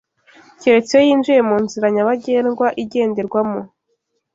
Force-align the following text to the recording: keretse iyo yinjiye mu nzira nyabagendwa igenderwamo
keretse 0.61 0.91
iyo 0.95 1.01
yinjiye 1.07 1.41
mu 1.49 1.55
nzira 1.63 1.85
nyabagendwa 1.95 2.67
igenderwamo 2.83 3.61